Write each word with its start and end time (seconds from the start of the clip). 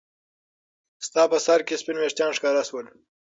ستا 1.07 1.23
په 1.31 1.37
سر 1.45 1.59
کې 1.67 1.79
سپین 1.81 1.97
ويښتان 1.99 2.31
ښکاره 2.37 2.63
شول. 2.69 2.85